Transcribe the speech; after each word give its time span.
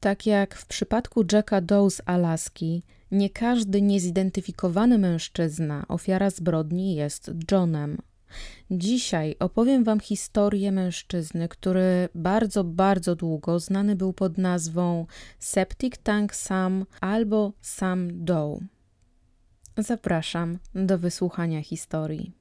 Tak 0.00 0.26
jak 0.26 0.54
w 0.54 0.66
przypadku 0.66 1.24
Jacka 1.32 1.60
Doe 1.60 1.90
z 1.90 2.02
Alaski, 2.06 2.82
nie 3.10 3.30
każdy 3.30 3.82
niezidentyfikowany 3.82 4.98
mężczyzna, 4.98 5.84
ofiara 5.88 6.30
zbrodni, 6.30 6.94
jest 6.94 7.30
Johnem. 7.50 7.98
Dzisiaj 8.70 9.36
opowiem 9.38 9.84
Wam 9.84 10.00
historię 10.00 10.72
mężczyzny, 10.72 11.48
który 11.48 12.08
bardzo, 12.14 12.64
bardzo 12.64 13.16
długo 13.16 13.58
znany 13.58 13.96
był 13.96 14.12
pod 14.12 14.38
nazwą 14.38 15.06
Septic 15.38 15.98
Tank 16.02 16.34
Sam 16.34 16.86
albo 17.00 17.52
Sam 17.60 18.24
Doe. 18.24 18.60
Zapraszam 19.78 20.58
do 20.74 20.98
wysłuchania 20.98 21.62
historii. 21.62 22.39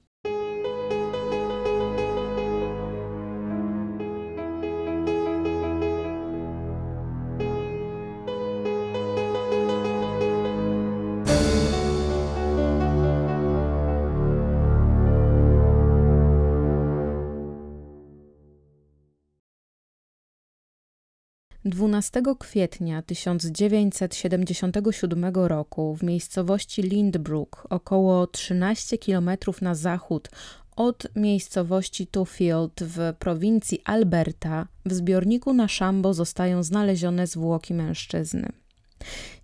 12 21.69 22.21
kwietnia 22.39 23.01
1977 23.01 25.25
roku 25.35 25.95
w 25.95 26.03
miejscowości 26.03 26.81
Lindbrook, 26.81 27.67
około 27.69 28.27
13 28.27 28.97
km 28.97 29.29
na 29.61 29.75
zachód 29.75 30.29
od 30.75 31.07
miejscowości 31.15 32.07
Tuffield 32.07 32.83
w 32.83 33.13
prowincji 33.19 33.81
Alberta, 33.85 34.67
w 34.85 34.93
zbiorniku 34.93 35.53
na 35.53 35.67
Szambo 35.67 36.13
zostają 36.13 36.63
znalezione 36.63 37.27
zwłoki 37.27 37.73
mężczyzny. 37.73 38.49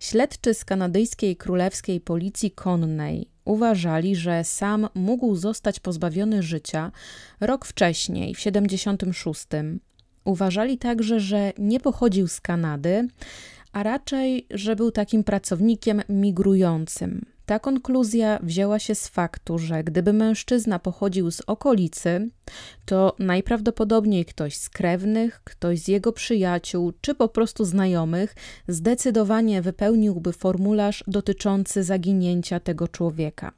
Śledczy 0.00 0.54
z 0.54 0.64
kanadyjskiej 0.64 1.36
królewskiej 1.36 2.00
policji 2.00 2.50
konnej 2.50 3.28
uważali, 3.44 4.16
że 4.16 4.44
sam 4.44 4.88
mógł 4.94 5.36
zostać 5.36 5.80
pozbawiony 5.80 6.42
życia 6.42 6.92
rok 7.40 7.66
wcześniej, 7.66 8.34
w 8.34 8.40
76, 8.40 9.46
Uważali 10.26 10.78
także, 10.78 11.20
że 11.20 11.52
nie 11.58 11.80
pochodził 11.80 12.28
z 12.28 12.40
Kanady, 12.40 13.08
a 13.72 13.82
raczej, 13.82 14.46
że 14.50 14.76
był 14.76 14.90
takim 14.90 15.24
pracownikiem 15.24 16.02
migrującym. 16.08 17.26
Ta 17.46 17.58
konkluzja 17.58 18.38
wzięła 18.42 18.78
się 18.78 18.94
z 18.94 19.08
faktu, 19.08 19.58
że 19.58 19.84
gdyby 19.84 20.12
mężczyzna 20.12 20.78
pochodził 20.78 21.30
z 21.30 21.40
okolicy, 21.46 22.30
to 22.84 23.16
najprawdopodobniej 23.18 24.24
ktoś 24.24 24.56
z 24.56 24.70
krewnych, 24.70 25.40
ktoś 25.44 25.78
z 25.78 25.88
jego 25.88 26.12
przyjaciół 26.12 26.92
czy 27.00 27.14
po 27.14 27.28
prostu 27.28 27.64
znajomych 27.64 28.34
zdecydowanie 28.68 29.62
wypełniłby 29.62 30.32
formularz 30.32 31.04
dotyczący 31.06 31.82
zaginięcia 31.82 32.60
tego 32.60 32.88
człowieka. 32.88 33.52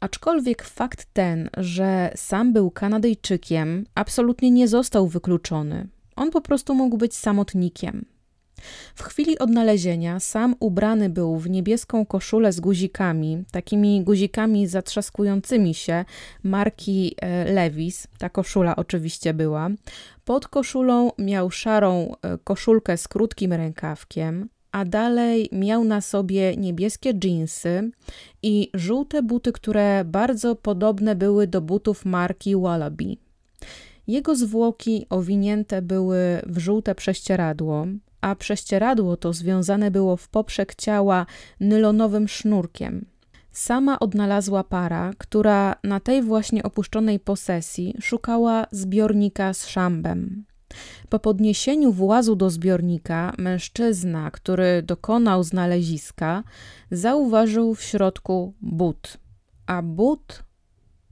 Aczkolwiek 0.00 0.62
fakt 0.62 1.06
ten, 1.12 1.50
że 1.56 2.12
sam 2.16 2.52
był 2.52 2.70
Kanadyjczykiem, 2.70 3.84
absolutnie 3.94 4.50
nie 4.50 4.68
został 4.68 5.08
wykluczony. 5.08 5.88
On 6.16 6.30
po 6.30 6.40
prostu 6.40 6.74
mógł 6.74 6.96
być 6.96 7.14
samotnikiem. 7.14 8.04
W 8.94 9.02
chwili 9.02 9.38
odnalezienia 9.38 10.20
sam 10.20 10.54
ubrany 10.60 11.08
był 11.08 11.36
w 11.36 11.50
niebieską 11.50 12.06
koszulę 12.06 12.52
z 12.52 12.60
guzikami, 12.60 13.44
takimi 13.50 14.04
guzikami 14.04 14.66
zatrzaskującymi 14.66 15.74
się, 15.74 16.04
marki 16.42 17.14
e, 17.20 17.52
Levis. 17.52 18.06
Ta 18.18 18.28
koszula 18.28 18.76
oczywiście 18.76 19.34
była. 19.34 19.68
Pod 20.24 20.48
koszulą 20.48 21.10
miał 21.18 21.50
szarą 21.50 22.12
e, 22.22 22.38
koszulkę 22.38 22.96
z 22.96 23.08
krótkim 23.08 23.52
rękawkiem, 23.52 24.48
a 24.76 24.84
dalej 24.84 25.48
miał 25.52 25.84
na 25.84 26.00
sobie 26.00 26.56
niebieskie 26.56 27.14
dżinsy 27.14 27.90
i 28.42 28.70
żółte 28.74 29.22
buty, 29.22 29.52
które 29.52 30.04
bardzo 30.04 30.56
podobne 30.56 31.14
były 31.14 31.46
do 31.46 31.60
butów 31.60 32.04
marki 32.04 32.56
Wallaby. 32.56 33.16
Jego 34.06 34.36
zwłoki 34.36 35.06
owinięte 35.10 35.82
były 35.82 36.18
w 36.46 36.58
żółte 36.58 36.94
prześcieradło, 36.94 37.86
a 38.20 38.34
prześcieradło 38.34 39.16
to 39.16 39.32
związane 39.32 39.90
było 39.90 40.16
w 40.16 40.28
poprzek 40.28 40.74
ciała 40.74 41.26
nylonowym 41.60 42.28
sznurkiem. 42.28 43.06
Sama 43.52 43.98
odnalazła 43.98 44.64
para, 44.64 45.10
która 45.18 45.76
na 45.84 46.00
tej 46.00 46.22
właśnie 46.22 46.62
opuszczonej 46.62 47.20
posesji 47.20 47.94
szukała 48.00 48.66
zbiornika 48.70 49.54
z 49.54 49.66
szambem. 49.68 50.44
Po 51.08 51.18
podniesieniu 51.18 51.92
włazu 51.92 52.36
do 52.36 52.50
zbiornika, 52.50 53.32
mężczyzna, 53.38 54.30
który 54.30 54.82
dokonał 54.82 55.42
znaleziska, 55.42 56.42
zauważył 56.90 57.74
w 57.74 57.82
środku 57.82 58.54
but, 58.60 59.18
a 59.66 59.82
but 59.82 60.42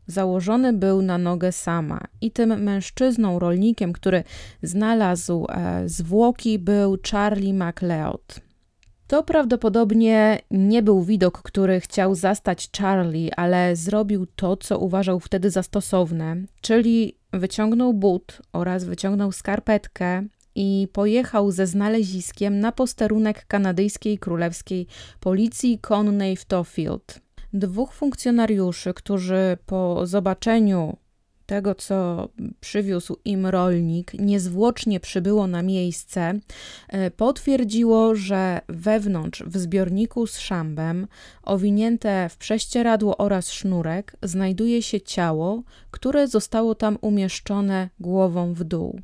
założony 0.06 0.72
był 0.72 1.02
na 1.02 1.18
nogę 1.18 1.52
sama. 1.52 2.00
I 2.20 2.30
tym 2.30 2.62
mężczyzną, 2.62 3.38
rolnikiem, 3.38 3.92
który 3.92 4.24
znalazł 4.62 5.46
e, 5.48 5.88
zwłoki, 5.88 6.58
był 6.58 6.98
Charlie 7.10 7.54
MacLeod. 7.54 8.43
To 9.06 9.22
prawdopodobnie 9.22 10.38
nie 10.50 10.82
był 10.82 11.02
widok, 11.02 11.42
który 11.42 11.80
chciał 11.80 12.14
zastać 12.14 12.70
Charlie, 12.78 13.34
ale 13.36 13.76
zrobił 13.76 14.26
to, 14.26 14.56
co 14.56 14.78
uważał 14.78 15.20
wtedy 15.20 15.50
za 15.50 15.62
stosowne, 15.62 16.36
czyli 16.60 17.16
wyciągnął 17.32 17.92
but 17.92 18.42
oraz 18.52 18.84
wyciągnął 18.84 19.32
skarpetkę 19.32 20.24
i 20.54 20.88
pojechał 20.92 21.50
ze 21.50 21.66
znaleziskiem 21.66 22.60
na 22.60 22.72
posterunek 22.72 23.46
kanadyjskiej 23.46 24.18
królewskiej 24.18 24.86
policji 25.20 25.78
konnej 25.78 26.36
w 26.36 26.44
Tofield. 26.44 27.20
Dwóch 27.52 27.92
funkcjonariuszy, 27.92 28.94
którzy 28.94 29.58
po 29.66 30.06
zobaczeniu 30.06 30.96
tego, 31.46 31.74
co 31.74 32.28
przywiózł 32.60 33.16
im 33.24 33.46
rolnik, 33.46 34.14
niezwłocznie 34.14 35.00
przybyło 35.00 35.46
na 35.46 35.62
miejsce, 35.62 36.34
e, 36.88 37.10
potwierdziło, 37.10 38.14
że 38.14 38.60
wewnątrz 38.68 39.42
w 39.42 39.58
zbiorniku 39.58 40.26
z 40.26 40.38
szambem, 40.38 41.06
owinięte 41.42 42.28
w 42.28 42.36
prześcieradło 42.36 43.16
oraz 43.16 43.52
sznurek, 43.52 44.16
znajduje 44.22 44.82
się 44.82 45.00
ciało, 45.00 45.62
które 45.90 46.28
zostało 46.28 46.74
tam 46.74 46.98
umieszczone 47.00 47.90
głową 48.00 48.54
w 48.54 48.64
dół. 48.64 49.00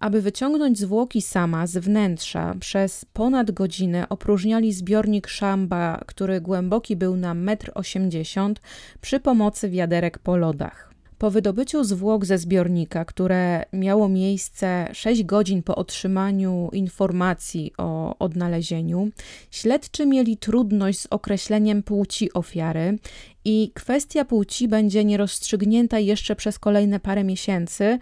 Aby 0.00 0.22
wyciągnąć 0.22 0.78
zwłoki 0.78 1.22
sama 1.22 1.66
z 1.66 1.78
wnętrza, 1.78 2.54
przez 2.60 3.04
ponad 3.04 3.50
godzinę 3.50 4.08
opróżniali 4.08 4.72
zbiornik 4.72 5.28
szamba, 5.28 6.00
który 6.06 6.40
głęboki 6.40 6.96
był 6.96 7.16
na 7.16 7.34
1,80 7.34 8.46
m, 8.46 8.54
przy 9.00 9.20
pomocy 9.20 9.70
wiaderek 9.70 10.18
po 10.18 10.36
lodach. 10.36 10.89
Po 11.20 11.30
wydobyciu 11.30 11.84
zwłok 11.84 12.26
ze 12.26 12.38
zbiornika, 12.38 13.04
które 13.04 13.64
miało 13.72 14.08
miejsce 14.08 14.88
6 14.92 15.24
godzin 15.24 15.62
po 15.62 15.76
otrzymaniu 15.76 16.68
informacji 16.72 17.72
o 17.78 18.18
odnalezieniu, 18.18 19.10
śledczy 19.50 20.06
mieli 20.06 20.36
trudność 20.36 21.00
z 21.00 21.06
określeniem 21.10 21.82
płci 21.82 22.32
ofiary 22.32 22.98
i 23.44 23.72
kwestia 23.74 24.24
płci 24.24 24.68
będzie 24.68 25.04
nierozstrzygnięta 25.04 25.98
jeszcze 25.98 26.36
przez 26.36 26.58
kolejne 26.58 27.00
parę 27.00 27.24
miesięcy, 27.24 27.98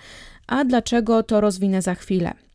a 0.46 0.64
dlaczego 0.64 1.22
to 1.22 1.40
rozwinę 1.40 1.82
za 1.82 1.94
chwilę. 1.94 2.47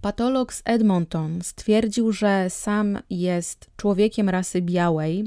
Patolog 0.00 0.52
z 0.52 0.62
Edmonton 0.64 1.42
stwierdził, 1.42 2.12
że 2.12 2.50
sam 2.50 2.98
jest 3.10 3.66
człowiekiem 3.76 4.28
rasy 4.28 4.62
białej, 4.62 5.26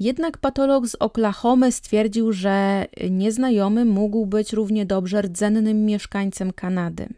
jednak 0.00 0.38
patolog 0.38 0.86
z 0.86 0.94
Oklahomy 0.94 1.72
stwierdził, 1.72 2.32
że 2.32 2.86
nieznajomy 3.10 3.84
mógł 3.84 4.26
być 4.26 4.52
równie 4.52 4.86
dobrze 4.86 5.22
rdzennym 5.22 5.84
mieszkańcem 5.84 6.52
Kanady. 6.52 7.08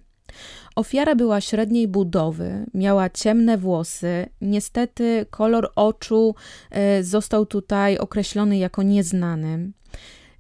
Ofiara 0.77 1.15
była 1.15 1.41
średniej 1.41 1.89
budowy, 1.89 2.67
miała 2.75 3.11
ciemne 3.11 3.59
włosy. 3.59 4.27
Niestety 4.41 5.27
kolor 5.31 5.73
oczu 5.77 6.35
e, 6.71 7.03
został 7.03 7.47
tutaj 7.47 7.99
określony 7.99 8.59
jako 8.59 8.83
nieznany. 8.83 9.71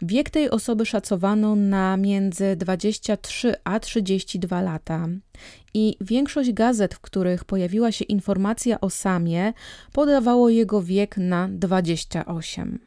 Wiek 0.02 0.30
tej 0.30 0.50
osoby 0.50 0.86
szacowano 0.86 1.56
na 1.56 1.96
między 1.96 2.56
23 2.56 3.54
a 3.64 3.80
32 3.80 4.62
lata 4.62 5.08
i 5.74 5.96
większość 6.00 6.52
gazet, 6.52 6.94
w 6.94 7.00
których 7.00 7.44
pojawiła 7.44 7.92
się 7.92 8.04
informacja 8.04 8.80
o 8.80 8.90
Samie, 8.90 9.52
podawało 9.92 10.48
jego 10.48 10.82
wiek 10.82 11.16
na 11.16 11.48
28. 11.48 12.78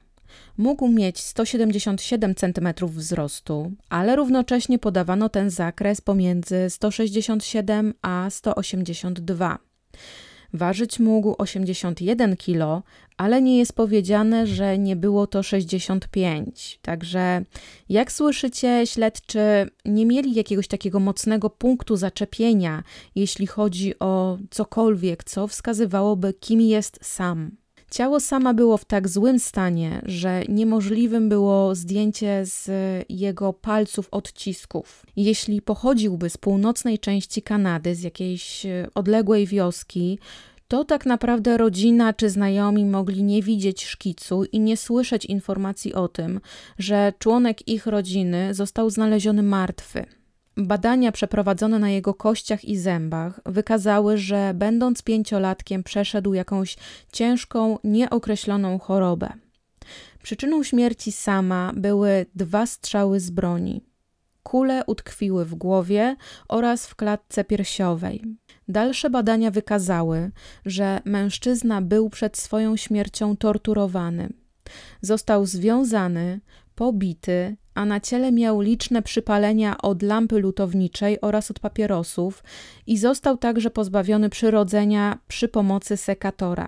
Mógł 0.57 0.87
mieć 0.87 1.19
177 1.19 2.35
cm 2.35 2.87
wzrostu, 2.87 3.71
ale 3.89 4.15
równocześnie 4.15 4.79
podawano 4.79 5.29
ten 5.29 5.49
zakres 5.49 6.01
pomiędzy 6.01 6.69
167 6.69 7.93
a 8.01 8.29
182. 8.29 9.59
Ważyć 10.53 10.99
mógł 10.99 11.35
81 11.37 12.37
kg, 12.37 12.83
ale 13.17 13.41
nie 13.41 13.57
jest 13.57 13.73
powiedziane, 13.73 14.47
że 14.47 14.77
nie 14.77 14.95
było 14.95 15.27
to 15.27 15.43
65. 15.43 16.79
Także, 16.81 17.41
jak 17.89 18.11
słyszycie, 18.11 18.87
śledczy 18.87 19.39
nie 19.85 20.05
mieli 20.05 20.33
jakiegoś 20.33 20.67
takiego 20.67 20.99
mocnego 20.99 21.49
punktu 21.49 21.95
zaczepienia, 21.95 22.83
jeśli 23.15 23.47
chodzi 23.47 23.99
o 23.99 24.37
cokolwiek, 24.49 25.23
co 25.23 25.47
wskazywałoby, 25.47 26.33
kim 26.33 26.61
jest 26.61 26.99
sam. 27.01 27.51
Ciało 27.91 28.19
sama 28.19 28.53
było 28.53 28.77
w 28.77 28.85
tak 28.85 29.09
złym 29.09 29.39
stanie, 29.39 30.01
że 30.05 30.43
niemożliwym 30.49 31.29
było 31.29 31.75
zdjęcie 31.75 32.41
z 32.45 32.69
jego 33.09 33.53
palców 33.53 34.07
odcisków. 34.11 35.05
Jeśli 35.15 35.61
pochodziłby 35.61 36.29
z 36.29 36.37
północnej 36.37 36.99
części 36.99 37.41
Kanady, 37.41 37.95
z 37.95 38.03
jakiejś 38.03 38.65
odległej 38.95 39.47
wioski, 39.47 40.19
to 40.67 40.83
tak 40.83 41.05
naprawdę 41.05 41.57
rodzina 41.57 42.13
czy 42.13 42.29
znajomi 42.29 42.85
mogli 42.85 43.23
nie 43.23 43.41
widzieć 43.43 43.85
szkicu 43.85 44.43
i 44.43 44.59
nie 44.59 44.77
słyszeć 44.77 45.25
informacji 45.25 45.93
o 45.93 46.07
tym, 46.07 46.39
że 46.79 47.13
członek 47.19 47.67
ich 47.67 47.85
rodziny 47.85 48.53
został 48.53 48.89
znaleziony 48.89 49.43
martwy. 49.43 50.18
Badania 50.59 51.11
przeprowadzone 51.11 51.79
na 51.79 51.89
jego 51.89 52.13
kościach 52.13 52.65
i 52.65 52.77
zębach 52.77 53.39
wykazały, 53.45 54.17
że 54.17 54.53
będąc 54.53 55.01
pięciolatkiem 55.01 55.83
przeszedł 55.83 56.33
jakąś 56.33 56.77
ciężką, 57.11 57.77
nieokreśloną 57.83 58.79
chorobę. 58.79 59.33
Przyczyną 60.23 60.63
śmierci 60.63 61.11
sama 61.11 61.71
były 61.75 62.25
dwa 62.35 62.65
strzały 62.65 63.19
z 63.19 63.29
broni. 63.29 63.81
Kule 64.43 64.83
utkwiły 64.87 65.45
w 65.45 65.55
głowie 65.55 66.15
oraz 66.47 66.87
w 66.87 66.95
klatce 66.95 67.43
piersiowej. 67.43 68.23
Dalsze 68.67 69.09
badania 69.09 69.51
wykazały, 69.51 70.31
że 70.65 71.01
mężczyzna 71.05 71.81
był 71.81 72.09
przed 72.09 72.37
swoją 72.37 72.77
śmiercią 72.77 73.37
torturowany. 73.37 74.29
Został 75.01 75.45
związany, 75.45 76.39
pobity, 76.75 77.57
a 77.75 77.85
na 77.85 77.99
ciele 77.99 78.31
miał 78.31 78.61
liczne 78.61 79.01
przypalenia 79.01 79.77
od 79.77 80.01
lampy 80.01 80.39
lutowniczej 80.39 81.21
oraz 81.21 81.51
od 81.51 81.59
papierosów 81.59 82.43
i 82.87 82.97
został 82.97 83.37
także 83.37 83.69
pozbawiony 83.69 84.29
przyrodzenia 84.29 85.19
przy 85.27 85.47
pomocy 85.47 85.97
sekatora. 85.97 86.67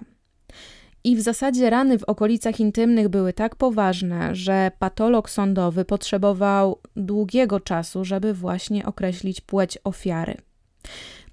I 1.03 1.15
w 1.15 1.21
zasadzie 1.21 1.69
rany 1.69 1.99
w 1.99 2.03
okolicach 2.03 2.59
intymnych 2.59 3.09
były 3.09 3.33
tak 3.33 3.55
poważne, 3.55 4.35
że 4.35 4.71
patolog 4.79 5.29
sądowy 5.29 5.85
potrzebował 5.85 6.79
długiego 6.95 7.59
czasu, 7.59 8.05
żeby 8.05 8.33
właśnie 8.33 8.85
określić 8.85 9.41
płeć 9.41 9.77
ofiary. 9.83 10.37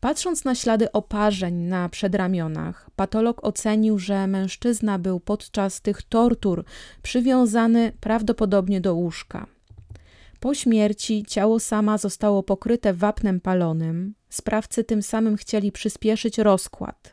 Patrząc 0.01 0.45
na 0.45 0.55
ślady 0.55 0.93
oparzeń 0.93 1.55
na 1.55 1.89
przedramionach, 1.89 2.91
patolog 2.97 3.45
ocenił, 3.45 3.99
że 3.99 4.27
mężczyzna 4.27 4.99
był 4.99 5.21
podczas 5.21 5.81
tych 5.81 6.03
tortur 6.03 6.65
przywiązany 7.03 7.93
prawdopodobnie 8.01 8.81
do 8.81 8.95
łóżka. 8.95 9.47
Po 10.41 10.55
śmierci 10.55 11.25
ciało 11.29 11.61
sama 11.61 11.99
zostało 11.99 12.43
pokryte 12.43 12.95
wapnem 12.95 13.41
palonym. 13.41 14.15
Sprawcy 14.29 14.85
tym 14.85 15.03
samym 15.03 15.37
chcieli 15.37 15.73
przyspieszyć 15.73 16.39
rozkład. 16.39 17.13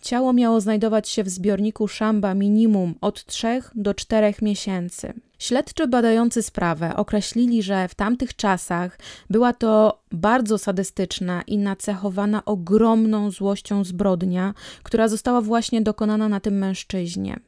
Ciało 0.00 0.32
miało 0.32 0.60
znajdować 0.60 1.08
się 1.08 1.24
w 1.24 1.28
zbiorniku 1.28 1.88
szamba 1.88 2.34
minimum 2.34 2.94
od 3.00 3.24
3 3.24 3.62
do 3.74 3.94
4 3.94 4.34
miesięcy. 4.42 5.12
Śledczy 5.38 5.88
badający 5.88 6.42
sprawę 6.42 6.96
określili, 6.96 7.62
że 7.62 7.88
w 7.88 7.94
tamtych 7.94 8.36
czasach 8.36 8.98
była 9.30 9.52
to 9.52 10.02
bardzo 10.12 10.58
sadystyczna 10.58 11.42
i 11.42 11.58
nacechowana 11.58 12.44
ogromną 12.44 13.30
złością 13.30 13.84
zbrodnia, 13.84 14.54
która 14.82 15.08
została 15.08 15.40
właśnie 15.40 15.82
dokonana 15.82 16.28
na 16.28 16.40
tym 16.40 16.58
mężczyźnie. 16.58 17.40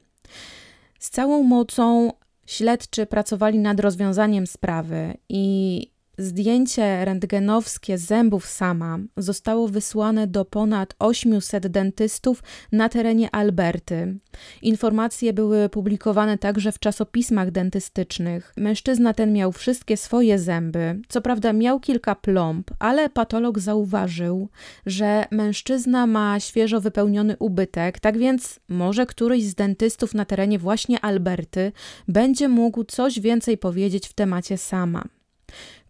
Z 0.99 1.11
całą 1.11 1.43
mocą 1.43 2.13
śledczy 2.47 3.07
pracowali 3.07 3.59
nad 3.59 3.81
rozwiązaniem 3.81 4.47
sprawy 4.47 5.15
i 5.29 5.93
Zdjęcie 6.19 7.05
rentgenowskie 7.05 7.99
zębów 7.99 8.47
sama 8.47 8.99
zostało 9.17 9.69
wysłane 9.69 10.27
do 10.27 10.45
ponad 10.45 10.95
800 10.99 11.67
dentystów 11.67 12.43
na 12.73 12.89
terenie 12.89 13.35
Alberty. 13.35 14.19
Informacje 14.63 15.33
były 15.33 15.69
publikowane 15.69 16.39
także 16.39 16.73
w 16.73 16.79
czasopismach 16.79 17.51
dentystycznych. 17.51 18.53
Mężczyzna 18.57 19.15
ten 19.15 19.33
miał 19.33 19.53
wszystkie 19.53 19.97
swoje 19.97 20.39
zęby. 20.39 21.01
Co 21.09 21.21
prawda 21.21 21.53
miał 21.53 21.81
kilka 21.81 22.15
plomb, 22.15 22.71
ale 22.79 23.11
patolog 23.11 23.59
zauważył, 23.59 24.49
że 24.87 25.25
mężczyzna 25.31 26.07
ma 26.07 26.41
świeżo 26.41 26.81
wypełniony 26.81 27.37
ubytek, 27.39 28.01
tak 28.01 28.19
więc 28.19 28.61
może 28.69 29.07
któryś 29.07 29.45
z 29.45 29.55
dentystów 29.55 30.15
na 30.15 30.25
terenie 30.25 30.59
właśnie 30.59 31.01
Alberty 31.01 31.73
będzie 32.09 32.49
mógł 32.49 32.85
coś 32.85 33.21
więcej 33.21 33.59
powiedzieć 33.59 34.09
w 34.09 34.13
temacie 34.13 34.59
sama. 34.59 35.05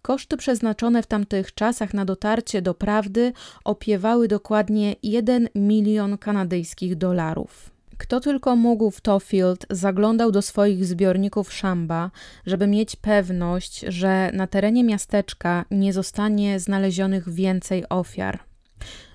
Koszty 0.03 0.37
przeznaczone 0.37 1.03
w 1.03 1.07
tamtych 1.07 1.55
czasach 1.55 1.95
na 1.95 2.05
dotarcie 2.05 2.63
do 2.63 2.75
prawdy 2.75 3.33
opiewały 3.65 4.29
dokładnie 4.29 4.97
1 5.03 5.49
milion 5.55 6.19
kanadyjskich 6.19 6.97
dolarów. 6.97 7.71
Kto 7.99 8.21
tylko 8.21 8.57
mógł 8.57 8.91
w 8.91 9.01
Tofield 9.01 9.67
zaglądał 9.71 10.33
do 10.33 10.43
swoich 10.43 10.85
zbiorników 10.85 11.53
szamba, 11.53 12.11
żeby 12.47 12.67
mieć 12.67 12.97
pewność, 12.97 13.81
że 13.81 14.31
na 14.35 14.47
terenie 14.47 14.85
miasteczka 14.85 15.65
nie 15.71 15.93
zostanie 15.93 16.61
znalezionych 16.61 17.29
więcej 17.29 17.89
ofiar. 17.89 18.39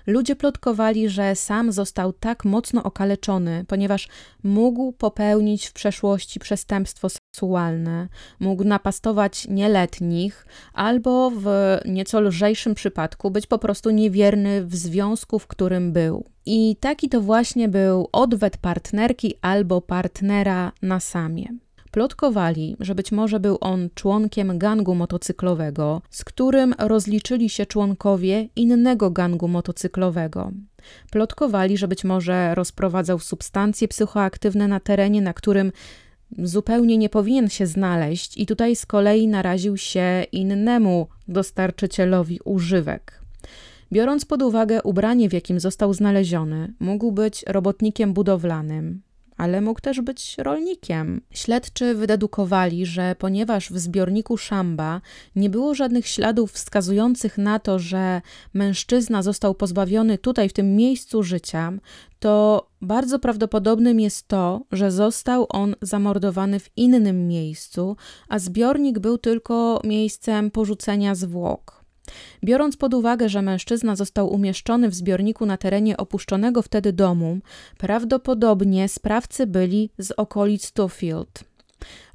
Ludzie 0.06 0.36
plotkowali, 0.36 1.08
że 1.08 1.36
sam 1.36 1.72
został 1.72 2.12
tak 2.12 2.44
mocno 2.44 2.82
okaleczony, 2.82 3.64
ponieważ 3.68 4.08
mógł 4.42 4.92
popełnić 4.92 5.66
w 5.66 5.72
przeszłości 5.72 6.40
przestępstwo 6.40 7.08
seksualne, 7.38 8.08
mógł 8.40 8.64
napastować 8.64 9.48
nieletnich, 9.48 10.46
albo 10.72 11.30
w 11.30 11.46
nieco 11.84 12.20
lżejszym 12.20 12.74
przypadku 12.74 13.30
być 13.30 13.46
po 13.46 13.58
prostu 13.58 13.90
niewierny 13.90 14.64
w 14.64 14.76
związku, 14.76 15.38
w 15.38 15.46
którym 15.46 15.92
był. 15.92 16.24
I 16.46 16.76
taki 16.80 17.08
to 17.08 17.20
właśnie 17.20 17.68
był 17.68 18.08
odwet 18.12 18.56
partnerki 18.56 19.34
albo 19.42 19.80
partnera 19.80 20.72
na 20.82 21.00
samie. 21.00 21.48
Plotkowali, 21.90 22.76
że 22.80 22.94
być 22.94 23.12
może 23.12 23.40
był 23.40 23.58
on 23.60 23.88
członkiem 23.94 24.58
gangu 24.58 24.94
motocyklowego, 24.94 26.02
z 26.10 26.24
którym 26.24 26.74
rozliczyli 26.78 27.48
się 27.48 27.66
członkowie 27.66 28.48
innego 28.56 29.10
gangu 29.10 29.48
motocyklowego. 29.48 30.50
Plotkowali, 31.10 31.76
że 31.76 31.88
być 31.88 32.04
może 32.04 32.54
rozprowadzał 32.54 33.18
substancje 33.18 33.88
psychoaktywne 33.88 34.68
na 34.68 34.80
terenie, 34.80 35.22
na 35.22 35.32
którym 35.32 35.72
zupełnie 36.38 36.98
nie 36.98 37.08
powinien 37.08 37.48
się 37.48 37.66
znaleźć, 37.66 38.36
i 38.36 38.46
tutaj 38.46 38.76
z 38.76 38.86
kolei 38.86 39.28
naraził 39.28 39.76
się 39.76 40.24
innemu 40.32 41.06
dostarczycielowi 41.28 42.40
używek. 42.44 43.20
Biorąc 43.92 44.24
pod 44.24 44.42
uwagę 44.42 44.82
ubranie, 44.82 45.28
w 45.28 45.32
jakim 45.32 45.60
został 45.60 45.94
znaleziony, 45.94 46.74
mógł 46.80 47.12
być 47.12 47.44
robotnikiem 47.46 48.12
budowlanym, 48.12 49.02
ale 49.38 49.60
mógł 49.60 49.80
też 49.80 50.00
być 50.00 50.38
rolnikiem. 50.38 51.20
Śledczy 51.30 51.94
wydedukowali, 51.94 52.86
że 52.86 53.16
ponieważ 53.18 53.70
w 53.70 53.78
zbiorniku 53.78 54.36
szamba 54.36 55.00
nie 55.36 55.50
było 55.50 55.74
żadnych 55.74 56.06
śladów 56.06 56.52
wskazujących 56.52 57.38
na 57.38 57.58
to, 57.58 57.78
że 57.78 58.22
mężczyzna 58.54 59.22
został 59.22 59.54
pozbawiony 59.54 60.18
tutaj, 60.18 60.48
w 60.48 60.52
tym 60.52 60.76
miejscu 60.76 61.22
życia, 61.22 61.72
to 62.18 62.66
bardzo 62.82 63.18
prawdopodobnym 63.18 64.00
jest 64.00 64.28
to, 64.28 64.62
że 64.72 64.90
został 64.90 65.46
on 65.48 65.74
zamordowany 65.82 66.60
w 66.60 66.70
innym 66.76 67.28
miejscu, 67.28 67.96
a 68.28 68.38
zbiornik 68.38 68.98
był 68.98 69.18
tylko 69.18 69.80
miejscem 69.84 70.50
porzucenia 70.50 71.14
zwłok. 71.14 71.77
Biorąc 72.44 72.76
pod 72.76 72.94
uwagę, 72.94 73.28
że 73.28 73.42
mężczyzna 73.42 73.96
został 73.96 74.32
umieszczony 74.32 74.88
w 74.88 74.94
zbiorniku 74.94 75.46
na 75.46 75.56
terenie 75.56 75.96
opuszczonego 75.96 76.62
wtedy 76.62 76.92
domu, 76.92 77.38
prawdopodobnie 77.78 78.88
sprawcy 78.88 79.46
byli 79.46 79.90
z 79.98 80.10
okolic 80.10 80.72
Tofield. 80.72 81.44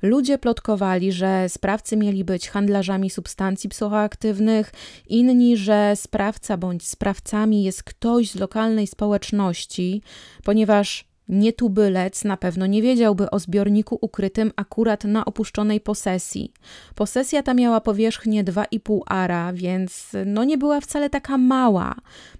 Ludzie 0.02 0.38
plotkowali, 0.38 1.12
że 1.12 1.50
sprawcy 1.50 1.98
mieli 1.98 2.24
być 2.24 2.50
handlarzami 2.50 3.10
substancji 3.10 3.70
psychoaktywnych, 3.70 4.72
inni, 5.08 5.58
że 5.58 5.94
sprawca 5.96 6.58
bądź 6.58 6.88
sprawcami 6.88 7.64
jest 7.64 7.84
ktoś 7.84 8.32
z 8.32 8.36
lokalnej 8.36 8.88
społeczności, 8.88 10.02
ponieważ 10.44 11.13
Nietubylec 11.30 12.24
na 12.24 12.38
pewno 12.38 12.66
nie 12.66 12.82
wiedziałby 12.82 13.30
o 13.30 13.40
zbiorniku 13.40 13.98
ukrytym 14.02 14.52
akurat 14.56 15.04
na 15.04 15.26
opuszczonej 15.26 15.82
posesji. 15.82 16.54
Posesja 16.96 17.44
ta 17.44 17.54
miała 17.54 17.82
powierzchnię 17.82 18.44
2,5 18.44 19.00
ara, 19.06 19.54
więc 19.54 20.12
no 20.26 20.44
nie 20.44 20.58
była 20.58 20.82
wcale 20.82 21.10
taka 21.10 21.38
mała. 21.38 21.96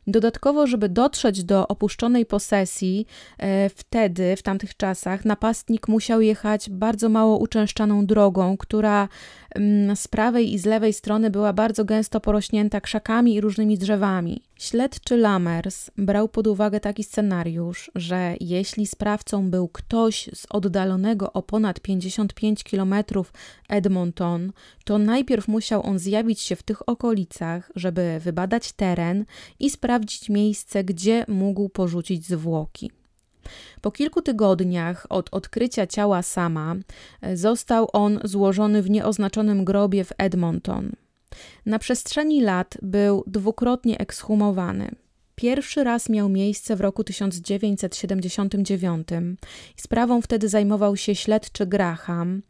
Dodatkowo, 0.08 0.68
żeby 0.68 0.90
dotrzeć 0.90 1.44
do 1.44 1.68
opuszczonej 1.68 2.26
posesji, 2.26 3.06
e, 3.38 3.70
wtedy, 3.70 4.36
w 4.36 4.44
tamtych 4.44 4.78
czasach, 4.78 5.26
napastnik 5.26 5.88
musiał 5.88 6.22
jechać 6.22 6.70
bardzo 6.70 7.10
mało 7.10 7.38
uczęszczaną 7.38 8.06
drogą, 8.06 8.58
która 8.58 9.08
mm, 9.56 9.96
z 9.96 10.08
prawej 10.08 10.54
i 10.54 10.60
z 10.60 10.66
lewej 10.66 10.94
strony 10.94 11.30
była 11.30 11.54
bardzo 11.54 11.86
gęsto 11.86 12.20
porośnięta 12.20 12.82
krzakami 12.82 13.34
i 13.36 13.42
różnymi 13.42 13.78
drzewami. 13.78 14.42
Śledczy 14.60 15.18
Lammers 15.18 15.92
brał 15.98 16.30
pod 16.30 16.48
uwagę 16.48 16.80
taki 16.80 17.04
scenariusz, 17.04 17.92
że 17.96 18.36
jeśli 18.40 18.88
sprawcą 18.88 19.50
był 19.50 19.68
ktoś 19.68 20.30
z 20.34 20.46
oddalonego 20.50 21.34
o 21.34 21.42
ponad 21.42 21.80
55 21.80 22.64
km 22.64 22.96
Edmonton, 23.70 24.52
to 24.86 24.98
najpierw 24.98 25.48
musiał 25.48 25.86
on 25.86 26.00
zjawić 26.00 26.40
się 26.40 26.56
w 26.56 26.64
tych 26.64 26.90
okolicach, 26.90 27.72
żeby 27.76 28.20
wybadać 28.20 28.72
teren 28.72 29.26
i 29.60 29.70
sprawdzić 29.70 30.30
miejsce, 30.30 30.84
gdzie 30.84 31.26
mógł 31.28 31.70
porzucić 31.70 32.28
zwłoki. 32.28 32.92
Po 33.82 33.92
kilku 33.92 34.22
tygodniach 34.22 35.06
od 35.10 35.30
odkrycia 35.32 35.88
ciała 35.88 36.22
sama 36.22 36.76
został 37.34 37.88
on 37.94 38.20
złożony 38.24 38.82
w 38.82 38.90
nieoznaczonym 38.90 39.66
grobie 39.66 40.04
w 40.04 40.12
Edmonton. 40.18 40.92
Na 41.66 41.80
przestrzeni 41.80 42.42
lat 42.42 42.78
był 42.82 43.24
dwukrotnie 43.28 43.98
ekshumowany. 43.98 44.96
Pierwszy 45.36 45.84
raz 45.84 46.10
miał 46.10 46.30
miejsce 46.30 46.76
w 46.76 46.82
roku 46.82 47.04
1979. 47.04 49.08
Sprawą 49.78 50.22
wtedy 50.22 50.50
zajmował 50.50 50.98
się 50.98 51.16
śledczy 51.16 51.66
Graham. 51.66 52.42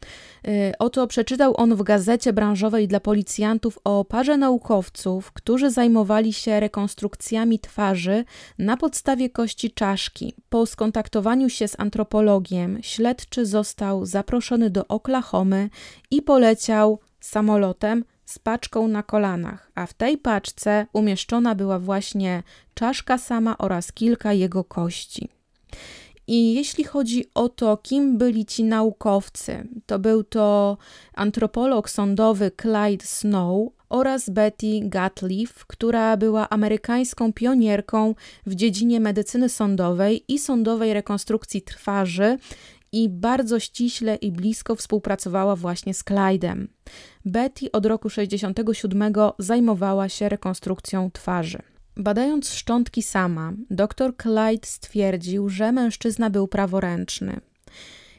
Y, 0.48 0.72
oto 0.78 1.06
przeczytał 1.06 1.54
on 1.56 1.74
w 1.74 1.82
gazecie 1.82 2.32
branżowej 2.32 2.88
dla 2.88 3.00
policjantów 3.00 3.78
o 3.84 4.04
parze 4.04 4.36
naukowców, 4.36 5.32
którzy 5.32 5.70
zajmowali 5.70 6.32
się 6.32 6.60
rekonstrukcjami 6.60 7.58
twarzy 7.58 8.24
na 8.58 8.76
podstawie 8.76 9.30
kości 9.30 9.70
czaszki. 9.70 10.34
Po 10.48 10.66
skontaktowaniu 10.66 11.48
się 11.48 11.68
z 11.68 11.80
antropologiem, 11.80 12.78
śledczy 12.82 13.46
został 13.46 14.06
zaproszony 14.06 14.70
do 14.70 14.88
Oklahomy 14.88 15.70
i 16.10 16.22
poleciał 16.22 16.98
samolotem 17.20 18.04
z 18.24 18.38
paczką 18.38 18.88
na 18.88 19.02
kolanach, 19.02 19.70
a 19.74 19.86
w 19.86 19.94
tej 19.94 20.18
paczce 20.18 20.86
umieszczona 20.92 21.54
była 21.54 21.78
właśnie 21.78 22.42
czaszka 22.74 23.18
sama 23.18 23.58
oraz 23.58 23.92
kilka 23.92 24.32
jego 24.32 24.64
kości. 24.64 25.28
I 26.26 26.54
jeśli 26.54 26.84
chodzi 26.84 27.24
o 27.34 27.48
to, 27.48 27.76
kim 27.76 28.18
byli 28.18 28.46
ci 28.46 28.64
naukowcy, 28.64 29.68
to 29.86 29.98
był 29.98 30.24
to 30.24 30.76
antropolog 31.14 31.90
sądowy 31.90 32.50
Clyde 32.62 33.04
Snow 33.04 33.72
oraz 33.88 34.30
Betty 34.30 34.80
Gatliff, 34.82 35.66
która 35.66 36.16
była 36.16 36.48
amerykańską 36.48 37.32
pionierką 37.32 38.14
w 38.46 38.54
dziedzinie 38.54 39.00
medycyny 39.00 39.48
sądowej 39.48 40.24
i 40.28 40.38
sądowej 40.38 40.94
rekonstrukcji 40.94 41.62
twarzy 41.62 42.38
i 42.92 43.08
bardzo 43.08 43.60
ściśle 43.60 44.14
i 44.14 44.32
blisko 44.32 44.76
współpracowała 44.76 45.56
właśnie 45.56 45.94
z 45.94 46.04
Clyde'em. 46.04 46.66
Betty 47.24 47.72
od 47.72 47.86
roku 47.86 48.10
67 48.10 49.12
zajmowała 49.38 50.08
się 50.08 50.28
rekonstrukcją 50.28 51.10
twarzy. 51.10 51.58
Badając 51.96 52.52
szczątki 52.52 53.02
sama, 53.02 53.52
dr 53.70 54.16
Clyde 54.22 54.66
stwierdził, 54.66 55.48
że 55.48 55.72
mężczyzna 55.72 56.30
był 56.30 56.48
praworęczny. 56.48 57.40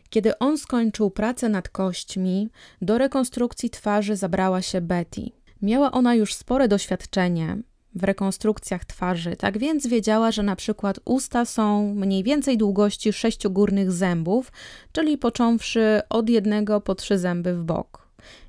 Kiedy 0.09 0.39
on 0.39 0.57
skończył 0.57 1.11
pracę 1.11 1.49
nad 1.49 1.69
kośćmi, 1.69 2.49
do 2.81 2.97
rekonstrukcji 2.97 3.69
twarzy 3.69 4.15
zabrała 4.15 4.61
się 4.61 4.81
Betty. 4.81 5.21
Miała 5.61 5.91
ona 5.91 6.15
już 6.15 6.33
spore 6.33 6.67
doświadczenie 6.67 7.57
w 7.95 8.03
rekonstrukcjach 8.03 8.85
twarzy, 8.85 9.35
tak 9.35 9.57
więc 9.57 9.87
wiedziała, 9.87 10.31
że 10.31 10.43
na 10.43 10.55
przykład 10.55 10.99
usta 11.05 11.45
są 11.45 11.93
mniej 11.93 12.23
więcej 12.23 12.57
długości 12.57 13.13
sześciu 13.13 13.51
górnych 13.51 13.91
zębów, 13.91 14.51
czyli 14.91 15.17
począwszy 15.17 16.01
od 16.09 16.29
jednego 16.29 16.81
po 16.81 16.95
trzy 16.95 17.17
zęby 17.17 17.53
w 17.53 17.63
bok. 17.63 18.04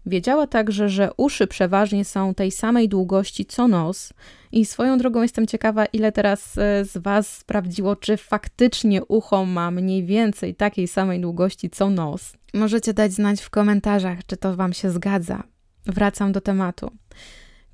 Wiedziała 0.07 0.47
także, 0.47 0.89
że 0.89 1.11
uszy 1.17 1.47
przeważnie 1.47 2.05
są 2.05 2.35
tej 2.35 2.51
samej 2.51 2.89
długości 2.89 3.47
co 3.47 3.69
nos. 3.69 4.13
I 4.53 4.67
swoją 4.67 4.99
drogą 4.99 5.23
jestem 5.23 5.47
ciekawa, 5.47 5.87
ile 5.87 6.13
teraz 6.13 6.59
e, 6.59 6.85
z 6.85 6.97
Was 6.97 7.37
sprawdziło, 7.37 7.97
czy 7.97 8.17
faktycznie 8.17 9.05
ucho 9.05 9.45
ma 9.45 9.71
mniej 9.71 10.05
więcej 10.05 10.55
takiej 10.55 10.89
samej 10.89 11.21
długości 11.21 11.71
co 11.71 11.91
nos. 11.91 12.33
Możecie 12.55 12.95
dać 12.95 13.13
znać 13.13 13.41
w 13.41 13.51
komentarzach, 13.51 14.27
czy 14.27 14.37
to 14.37 14.57
Wam 14.57 14.73
się 14.73 14.91
zgadza. 14.91 15.43
Wracam 15.87 16.33
do 16.33 16.41
tematu. 16.41 16.91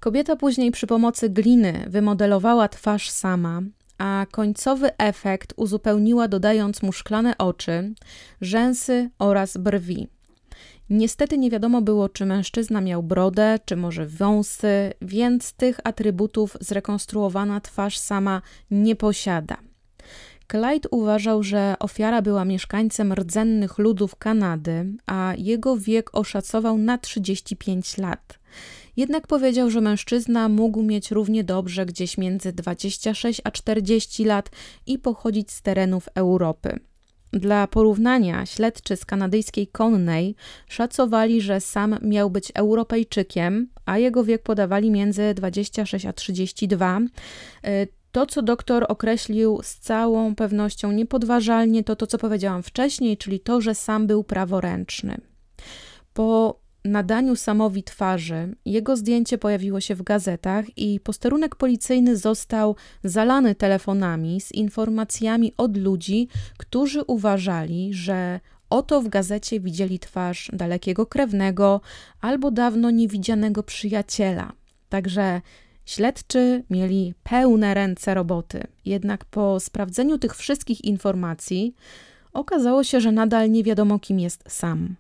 Kobieta 0.01 0.37
później 0.37 0.71
przy 0.71 0.87
pomocy 0.87 1.31
gliny 1.31 1.85
wymodelowała 1.89 2.69
twarz 2.69 3.11
sama, 3.11 3.63
a 3.99 4.27
końcowy 4.31 4.97
efekt 4.99 5.53
uzupełniła 5.57 6.29
dodając 6.29 6.83
mu 6.83 6.93
szklane 6.93 7.39
oczy, 7.39 7.95
rzęsy 8.41 9.11
oraz 9.19 9.57
brwi. 9.57 10.09
Niestety 10.91 11.39
nie 11.39 11.51
wiadomo 11.51 11.83
było, 11.83 12.09
czy 12.09 12.27
mężczyzna 12.27 12.81
miał 12.81 13.03
brodę, 13.03 13.59
czy 13.65 13.77
może 13.77 14.07
wąsy, 14.07 14.93
więc 15.03 15.53
tych 15.53 15.81
atrybutów 15.85 16.57
zrekonstruowana 16.61 17.61
twarz 17.61 17.99
sama 17.99 18.43
nie 18.71 18.97
posiada. 18.97 19.57
Clyde 20.51 20.89
uważał, 20.91 21.43
że 21.43 21.77
ofiara 21.79 22.23
była 22.23 22.45
mieszkańcem 22.45 23.13
rdzennych 23.13 23.79
ludów 23.79 24.17
Kanady, 24.17 24.95
a 25.07 25.35
jego 25.39 25.77
wiek 25.77 26.15
oszacował 26.15 26.79
na 26.79 26.99
35 26.99 27.99
lat. 27.99 28.39
Jednak 28.97 29.27
powiedział, 29.27 29.71
że 29.71 29.81
mężczyzna 29.81 30.49
mógł 30.49 30.83
mieć 30.83 31.11
równie 31.11 31.45
dobrze 31.45 31.87
gdzieś 31.87 32.19
między 32.19 32.53
26 32.53 33.41
a 33.45 33.51
40 33.51 34.25
lat 34.25 34.51
i 34.87 34.99
pochodzić 34.99 35.51
z 35.53 35.63
terenów 35.63 36.09
Europy. 36.15 36.79
Dla 37.33 37.67
porównania, 37.67 38.47
śledczy 38.47 38.97
z 38.97 39.05
kanadyjskiej 39.05 39.67
Connej 39.67 40.35
szacowali, 40.69 41.41
że 41.41 41.61
sam 41.61 41.99
miał 42.03 42.31
być 42.31 42.53
Europejczykiem, 42.55 43.69
a 43.87 43.99
jego 43.99 44.25
wiek 44.25 44.43
podawali 44.43 44.91
między 44.91 45.35
26 45.35 46.07
a 46.07 46.13
32. 46.13 47.01
Y, 47.01 47.89
to, 48.13 48.27
co 48.27 48.43
doktor 48.43 48.87
określił 48.89 49.61
z 49.63 49.75
całą 49.75 50.35
pewnością 50.35 50.93
niepodważalnie, 50.93 51.85
to 51.85 51.97
to, 51.97 52.07
co 52.07 52.19
powiedziałam 52.19 52.63
wcześniej, 52.63 53.17
czyli 53.17 53.41
to, 53.41 53.61
że 53.61 53.75
sam 53.75 54.07
był 54.07 54.25
praworęczny. 54.25 55.21
Po 56.15 56.62
nadaniu 56.85 57.37
Samowi 57.37 57.83
twarzy, 57.83 58.55
jego 58.65 58.97
zdjęcie 58.97 59.39
pojawiło 59.39 59.81
się 59.81 59.95
w 59.95 60.03
gazetach 60.03 60.79
i 60.79 61.01
posterunek 61.01 61.57
policyjny 61.57 62.17
został 62.17 62.77
zalany 63.05 63.55
telefonami 63.55 64.41
z 64.41 64.53
informacjami 64.53 65.53
od 65.57 65.77
ludzi, 65.77 66.29
którzy 66.59 67.03
uważali, 67.03 67.95
że 67.95 68.41
oto 68.71 69.03
w 69.03 69.09
gazecie 69.09 69.61
widzieli 69.61 69.99
twarz 69.99 70.51
dalekiego 70.53 71.07
krewnego 71.07 71.81
albo 72.21 72.51
dawno 72.51 72.91
niewidzianego 72.91 73.63
przyjaciela. 73.63 74.53
Także 74.89 75.41
śledczy 75.87 76.65
mieli 76.71 77.15
pełne 77.23 77.75
ręce 77.75 78.15
roboty. 78.15 78.63
Jednak 78.85 79.25
po 79.25 79.61
sprawdzeniu 79.61 80.19
tych 80.19 80.37
wszystkich 80.37 80.85
informacji 80.85 81.75
okazało 82.33 82.85
się, 82.85 83.01
że 83.01 83.13
nadal 83.13 83.51
nie 83.51 83.65
wiadomo, 83.65 83.99
kim 83.99 84.21
jest 84.21 84.45
sam. 84.49 84.97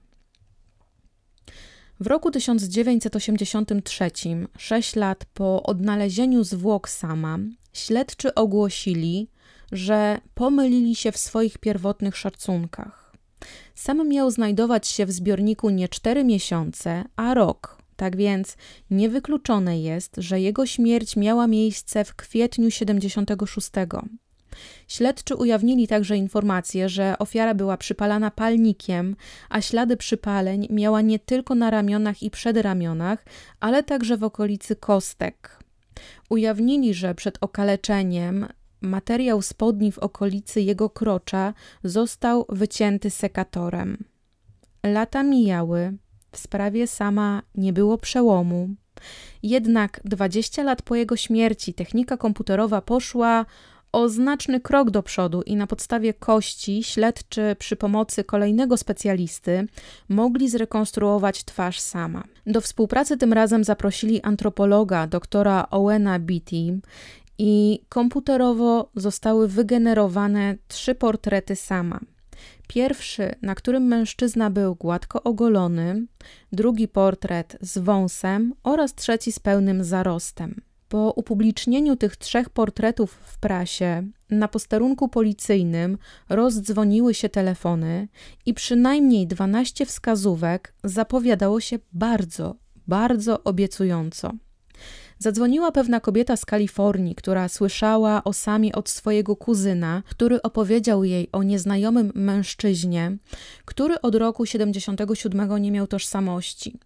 W 2.02 2.06
roku 2.06 2.30
1983, 2.30 4.10
sześć 4.58 4.96
lat 4.96 5.24
po 5.34 5.62
odnalezieniu 5.62 6.44
zwłok 6.44 6.88
sama, 6.88 7.38
śledczy 7.72 8.34
ogłosili, 8.34 9.28
że 9.72 10.20
pomylili 10.34 10.94
się 10.94 11.12
w 11.12 11.18
swoich 11.18 11.58
pierwotnych 11.58 12.16
szacunkach. 12.16 13.12
Sam 13.74 14.08
miał 14.08 14.30
znajdować 14.30 14.86
się 14.88 15.06
w 15.06 15.12
zbiorniku 15.12 15.70
nie 15.70 15.88
cztery 15.88 16.24
miesiące, 16.24 17.04
a 17.16 17.34
rok. 17.34 17.82
Tak 17.96 18.16
więc 18.16 18.56
niewykluczone 18.90 19.80
jest, 19.80 20.14
że 20.18 20.40
jego 20.40 20.66
śmierć 20.66 21.16
miała 21.16 21.46
miejsce 21.46 22.04
w 22.04 22.14
kwietniu 22.14 22.70
76. 22.70 23.70
Śledczy 24.88 25.34
ujawnili 25.34 25.88
także 25.88 26.16
informację, 26.16 26.88
że 26.88 27.18
ofiara 27.18 27.54
była 27.54 27.76
przypalana 27.76 28.30
palnikiem, 28.30 29.16
a 29.48 29.60
ślady 29.60 29.96
przypaleń 29.96 30.66
miała 30.70 31.00
nie 31.00 31.18
tylko 31.18 31.54
na 31.54 31.70
ramionach 31.70 32.22
i 32.22 32.30
przedramionach, 32.30 33.24
ale 33.60 33.82
także 33.82 34.16
w 34.16 34.24
okolicy 34.24 34.76
kostek. 34.76 35.58
Ujawnili, 36.30 36.94
że 36.94 37.14
przed 37.14 37.38
okaleczeniem 37.40 38.46
materiał 38.80 39.42
spodni 39.42 39.92
w 39.92 39.98
okolicy 39.98 40.60
jego 40.60 40.90
krocza 40.90 41.54
został 41.84 42.46
wycięty 42.48 43.10
sekatorem. 43.10 44.04
Lata 44.82 45.22
mijały, 45.22 45.92
w 46.32 46.38
sprawie 46.38 46.86
sama 46.86 47.42
nie 47.54 47.72
było 47.72 47.98
przełomu. 47.98 48.68
Jednak 49.42 50.00
20 50.04 50.62
lat 50.62 50.82
po 50.82 50.94
jego 50.94 51.16
śmierci 51.16 51.74
technika 51.74 52.16
komputerowa 52.16 52.82
poszła 52.82 53.46
o 53.92 54.08
znaczny 54.08 54.60
krok 54.60 54.90
do 54.90 55.02
przodu 55.02 55.42
i 55.42 55.56
na 55.56 55.66
podstawie 55.66 56.14
kości 56.14 56.84
śledczy 56.84 57.56
przy 57.58 57.76
pomocy 57.76 58.24
kolejnego 58.24 58.76
specjalisty 58.76 59.66
mogli 60.08 60.48
zrekonstruować 60.48 61.44
twarz 61.44 61.80
sama. 61.80 62.24
Do 62.46 62.60
współpracy 62.60 63.16
tym 63.16 63.32
razem 63.32 63.64
zaprosili 63.64 64.22
antropologa 64.22 65.06
doktora 65.06 65.66
Owena 65.70 66.18
Beatty 66.18 66.80
i 67.38 67.80
komputerowo 67.88 68.90
zostały 68.96 69.48
wygenerowane 69.48 70.56
trzy 70.68 70.94
portrety 70.94 71.56
sama. 71.56 72.00
Pierwszy, 72.68 73.34
na 73.42 73.54
którym 73.54 73.82
mężczyzna 73.82 74.50
był 74.50 74.74
gładko 74.74 75.22
ogolony, 75.22 76.06
drugi 76.52 76.88
portret 76.88 77.56
z 77.60 77.78
wąsem 77.78 78.54
oraz 78.62 78.94
trzeci 78.94 79.32
z 79.32 79.38
pełnym 79.38 79.84
zarostem. 79.84 80.60
Po 80.92 81.12
upublicznieniu 81.16 81.96
tych 81.96 82.16
trzech 82.16 82.50
portretów 82.50 83.12
w 83.12 83.38
prasie, 83.38 84.08
na 84.30 84.48
posterunku 84.48 85.08
policyjnym 85.08 85.98
rozdzwoniły 86.28 87.14
się 87.14 87.28
telefony 87.28 88.08
i 88.46 88.54
przynajmniej 88.54 89.26
12 89.26 89.86
wskazówek 89.86 90.74
zapowiadało 90.84 91.60
się 91.60 91.78
bardzo, 91.92 92.54
bardzo 92.86 93.44
obiecująco. 93.44 94.32
Zadzwoniła 95.18 95.72
pewna 95.72 96.00
kobieta 96.00 96.36
z 96.36 96.44
Kalifornii, 96.44 97.14
która 97.14 97.48
słyszała 97.48 98.24
o 98.24 98.32
Sami 98.32 98.72
od 98.72 98.88
swojego 98.88 99.36
kuzyna, 99.36 100.02
który 100.06 100.42
opowiedział 100.42 101.04
jej 101.04 101.28
o 101.32 101.42
nieznajomym 101.42 102.12
mężczyźnie, 102.14 103.16
który 103.64 104.00
od 104.00 104.14
roku 104.14 104.46
77 104.46 105.62
nie 105.62 105.70
miał 105.72 105.86
tożsamości. 105.86 106.78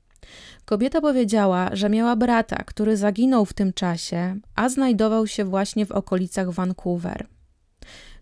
Kobieta 0.64 1.00
powiedziała, 1.00 1.70
że 1.72 1.90
miała 1.90 2.16
brata, 2.16 2.56
który 2.56 2.96
zaginął 2.96 3.44
w 3.44 3.52
tym 3.52 3.72
czasie, 3.72 4.36
a 4.54 4.68
znajdował 4.68 5.26
się 5.26 5.44
właśnie 5.44 5.86
w 5.86 5.92
okolicach 5.92 6.50
Vancouver. 6.50 7.26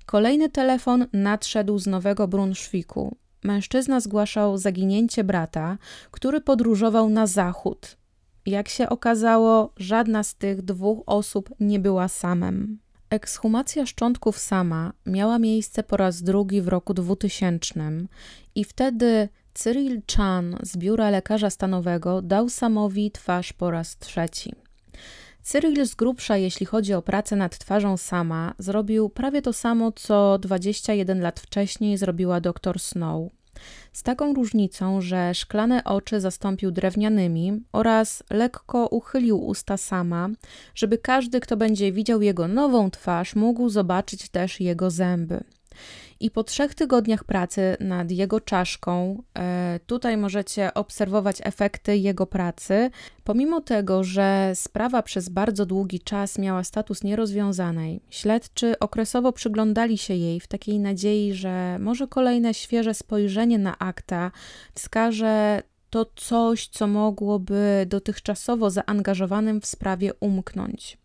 Kolejny 0.06 0.48
telefon 0.48 1.06
nadszedł 1.12 1.78
z 1.78 1.86
Nowego 1.86 2.28
Brunszwiku. 2.28 3.16
Mężczyzna 3.44 4.00
zgłaszał 4.00 4.58
zaginięcie 4.58 5.24
brata, 5.24 5.78
który 6.10 6.40
podróżował 6.40 7.08
na 7.08 7.26
zachód. 7.26 7.96
Jak 8.46 8.68
się 8.68 8.88
okazało, 8.88 9.72
żadna 9.76 10.22
z 10.22 10.34
tych 10.34 10.62
dwóch 10.62 11.02
osób 11.06 11.50
nie 11.60 11.78
była 11.78 12.08
samem. 12.08 12.78
Ekshumacja 13.10 13.86
szczątków 13.86 14.38
sama 14.38 14.92
miała 15.06 15.38
miejsce 15.38 15.82
po 15.82 15.96
raz 15.96 16.22
drugi 16.22 16.62
w 16.62 16.68
roku 16.68 16.94
2000 16.94 17.80
i 18.54 18.64
wtedy 18.64 19.28
Cyril 19.54 20.02
Chan 20.16 20.56
z 20.62 20.76
biura 20.76 21.10
lekarza 21.10 21.50
stanowego 21.50 22.22
dał 22.22 22.48
Samowi 22.48 23.10
twarz 23.10 23.52
po 23.52 23.70
raz 23.70 23.98
trzeci. 23.98 24.54
Cyril 25.42 25.86
z 25.86 25.94
grubsza, 25.94 26.36
jeśli 26.36 26.66
chodzi 26.66 26.94
o 26.94 27.02
pracę 27.02 27.36
nad 27.36 27.58
twarzą 27.58 27.96
sama, 27.96 28.54
zrobił 28.58 29.08
prawie 29.08 29.42
to 29.42 29.52
samo, 29.52 29.92
co 29.92 30.38
21 30.38 31.20
lat 31.20 31.40
wcześniej 31.40 31.98
zrobiła 31.98 32.40
dr 32.40 32.80
Snow. 32.80 33.30
Z 33.92 34.02
taką 34.02 34.34
różnicą, 34.34 35.00
że 35.00 35.34
szklane 35.34 35.84
oczy 35.84 36.20
zastąpił 36.20 36.70
drewnianymi 36.70 37.62
oraz 37.72 38.22
lekko 38.30 38.86
uchylił 38.86 39.46
usta 39.46 39.76
sama, 39.76 40.28
żeby 40.74 40.98
każdy, 40.98 41.40
kto 41.40 41.56
będzie 41.56 41.92
widział 41.92 42.22
jego 42.22 42.48
nową 42.48 42.90
twarz, 42.90 43.34
mógł 43.36 43.68
zobaczyć 43.68 44.28
też 44.28 44.60
jego 44.60 44.90
zęby. 44.90 45.44
I 46.20 46.30
po 46.30 46.44
trzech 46.44 46.74
tygodniach 46.74 47.24
pracy 47.24 47.76
nad 47.80 48.10
jego 48.10 48.40
czaszką, 48.40 49.22
e, 49.38 49.80
tutaj 49.86 50.16
możecie 50.16 50.74
obserwować 50.74 51.36
efekty 51.42 51.96
jego 51.96 52.26
pracy. 52.26 52.90
Pomimo 53.24 53.60
tego, 53.60 54.04
że 54.04 54.52
sprawa 54.54 55.02
przez 55.02 55.28
bardzo 55.28 55.66
długi 55.66 56.00
czas 56.00 56.38
miała 56.38 56.64
status 56.64 57.04
nierozwiązanej, 57.04 58.00
śledczy 58.10 58.78
okresowo 58.78 59.32
przyglądali 59.32 59.98
się 59.98 60.14
jej 60.14 60.40
w 60.40 60.46
takiej 60.48 60.78
nadziei, 60.78 61.34
że 61.34 61.78
może 61.78 62.08
kolejne 62.08 62.54
świeże 62.54 62.94
spojrzenie 62.94 63.58
na 63.58 63.78
akta 63.78 64.30
wskaże 64.74 65.62
to 65.90 66.06
coś, 66.16 66.68
co 66.68 66.86
mogłoby 66.86 67.86
dotychczasowo 67.88 68.70
zaangażowanym 68.70 69.60
w 69.60 69.66
sprawie 69.66 70.14
umknąć. 70.14 71.03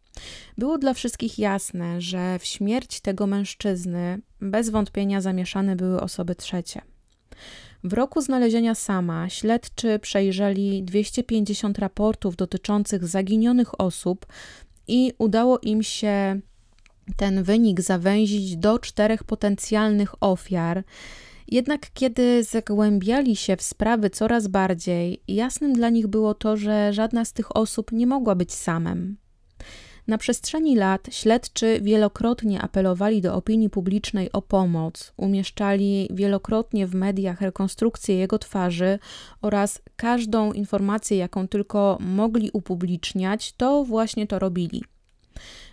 Było 0.58 0.78
dla 0.78 0.94
wszystkich 0.94 1.40
jasne, 1.40 2.02
że 2.02 2.40
w 2.40 2.46
śmierć 2.46 3.02
tego 3.02 3.28
mężczyzny 3.28 4.22
bez 4.42 4.70
wątpienia 4.70 5.22
zamieszane 5.22 5.76
były 5.76 6.02
osoby 6.02 6.36
trzecie. 6.36 6.82
W 7.84 7.94
roku 7.94 8.22
znalezienia 8.22 8.76
sama 8.76 9.30
śledczy 9.30 10.00
przejrzeli 10.00 10.84
250 10.84 11.80
raportów 11.80 12.36
dotyczących 12.36 13.08
zaginionych 13.08 13.82
osób 13.82 14.26
i 14.88 15.14
udało 15.18 15.60
im 15.60 15.84
się 15.84 16.40
ten 17.16 17.44
wynik 17.44 17.82
zawęzić 17.82 18.58
do 18.58 18.80
czterech 18.80 19.24
potencjalnych 19.24 20.24
ofiar. 20.24 20.84
Jednak 21.48 21.88
kiedy 21.94 22.44
zagłębiali 22.44 23.36
się 23.36 23.58
w 23.58 23.62
sprawy 23.62 24.10
coraz 24.10 24.48
bardziej, 24.48 25.22
jasnym 25.28 25.74
dla 25.74 25.90
nich 25.90 26.08
było 26.08 26.34
to, 26.34 26.58
że 26.58 26.94
żadna 26.94 27.26
z 27.26 27.34
tych 27.34 27.56
osób 27.56 27.92
nie 27.92 28.08
mogła 28.08 28.36
być 28.36 28.54
samem. 28.54 29.18
Na 30.10 30.18
przestrzeni 30.18 30.76
lat 30.76 31.08
śledczy 31.12 31.80
wielokrotnie 31.82 32.62
apelowali 32.62 33.22
do 33.22 33.36
opinii 33.36 33.70
publicznej 33.70 34.32
o 34.32 34.42
pomoc, 34.42 35.14
umieszczali 35.18 36.10
wielokrotnie 36.14 36.88
w 36.88 36.96
mediach 36.96 37.42
rekonstrukcję 37.42 38.16
jego 38.16 38.40
twarzy 38.40 39.00
oraz 39.42 39.82
każdą 39.96 40.54
informację, 40.54 41.18
jaką 41.18 41.48
tylko 41.48 41.98
mogli 42.02 42.50
upubliczniać, 42.54 43.54
to 43.54 43.84
właśnie 43.84 44.28
to 44.28 44.40
robili. 44.40 44.84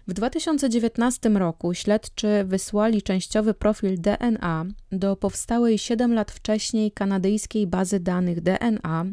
W 0.06 0.12
2019 0.12 1.28
roku 1.28 1.74
śledczy 1.74 2.44
wysłali 2.44 3.02
częściowy 3.02 3.54
profil 3.54 4.00
DNA 4.00 4.66
do 4.92 5.16
powstałej 5.16 5.78
7 5.78 6.14
lat 6.14 6.32
wcześniej 6.32 6.92
kanadyjskiej 6.92 7.66
bazy 7.66 8.00
danych 8.00 8.40
DNA, 8.40 9.04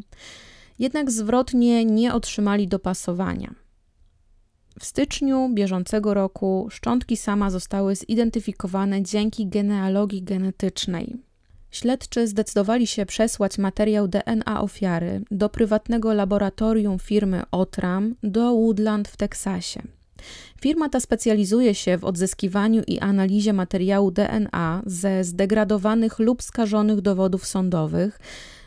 jednak 0.78 1.10
zwrotnie 1.10 1.84
nie 1.84 2.14
otrzymali 2.14 2.68
dopasowania. 2.68 3.63
W 4.80 4.84
styczniu 4.84 5.50
bieżącego 5.54 6.14
roku 6.14 6.66
szczątki 6.70 7.16
sama 7.16 7.50
zostały 7.50 7.96
zidentyfikowane 7.96 9.02
dzięki 9.02 9.46
genealogii 9.46 10.22
genetycznej. 10.22 11.16
Śledczy 11.70 12.26
zdecydowali 12.26 12.86
się 12.86 13.06
przesłać 13.06 13.58
materiał 13.58 14.08
DNA 14.08 14.60
ofiary 14.60 15.22
do 15.30 15.48
prywatnego 15.48 16.14
laboratorium 16.14 16.98
firmy 16.98 17.42
Otram 17.50 18.14
do 18.22 18.52
Woodland 18.54 19.08
w 19.08 19.16
Teksasie. 19.16 19.82
Firma 20.60 20.88
ta 20.88 21.00
specjalizuje 21.00 21.74
się 21.74 21.98
w 21.98 22.04
odzyskiwaniu 22.04 22.82
i 22.86 22.98
analizie 22.98 23.52
materiału 23.52 24.10
DNA 24.10 24.82
ze 24.86 25.24
zdegradowanych 25.24 26.18
lub 26.18 26.42
skażonych 26.42 27.00
dowodów 27.00 27.46
sądowych, 27.46 28.20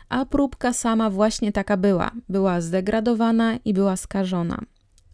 a 0.08 0.26
próbka 0.26 0.72
sama 0.72 1.10
właśnie 1.10 1.52
taka 1.52 1.76
była. 1.76 2.10
Była 2.28 2.60
zdegradowana 2.60 3.58
i 3.64 3.74
była 3.74 3.96
skażona. 3.96 4.58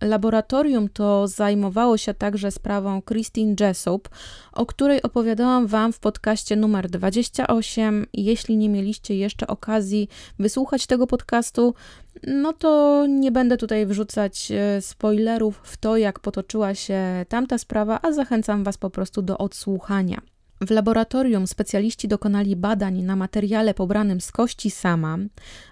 Laboratorium 0.00 0.88
to 0.88 1.28
zajmowało 1.28 1.96
się 1.96 2.14
także 2.14 2.50
sprawą 2.50 3.02
Christine 3.02 3.54
Jessup, 3.60 4.08
o 4.52 4.66
której 4.66 5.02
opowiadałam 5.02 5.66
Wam 5.66 5.92
w 5.92 5.98
podcaście 5.98 6.56
numer 6.56 6.90
28. 6.90 8.06
Jeśli 8.12 8.56
nie 8.56 8.68
mieliście 8.68 9.16
jeszcze 9.16 9.46
okazji 9.46 10.08
wysłuchać 10.38 10.86
tego 10.86 11.06
podcastu, 11.06 11.74
no 12.26 12.52
to 12.52 13.04
nie 13.08 13.32
będę 13.32 13.56
tutaj 13.56 13.86
wrzucać 13.86 14.50
e, 14.50 14.82
spoilerów 14.82 15.60
w 15.64 15.76
to, 15.76 15.96
jak 15.96 16.20
potoczyła 16.20 16.74
się 16.74 17.00
tamta 17.28 17.58
sprawa, 17.58 17.98
a 18.02 18.12
zachęcam 18.12 18.64
Was 18.64 18.78
po 18.78 18.90
prostu 18.90 19.22
do 19.22 19.38
odsłuchania. 19.38 20.33
W 20.66 20.70
laboratorium 20.70 21.46
specjaliści 21.46 22.08
dokonali 22.08 22.56
badań 22.56 23.02
na 23.02 23.16
materiale 23.16 23.74
pobranym 23.74 24.20
z 24.20 24.32
kości 24.32 24.70
sama, 24.70 25.18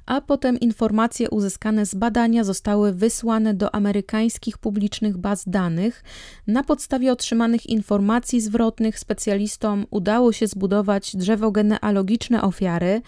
a 0.07 0.21
potem 0.21 0.61
informacje 0.61 1.31
uzyskane 1.31 1.87
z 1.87 1.95
badania 1.95 2.45
zostały 2.45 2.93
wysłane 2.93 3.55
do 3.55 3.75
amerykańskich 3.75 4.59
publicznych 4.59 5.19
baz 5.19 5.45
danych. 5.47 6.05
Na 6.47 6.65
podstawie 6.65 7.13
otrzymanych 7.13 7.67
informacji 7.67 8.41
zwrotnych 8.41 8.99
specjalistom 8.99 9.87
udało 9.91 10.33
się 10.33 10.47
zbudować 10.47 11.17
drzewo 11.17 11.51
genealogiczne 11.51 12.43
ofiary 12.43 13.03